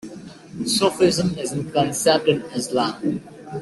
[0.65, 3.21] Sufism is a concept in Islam.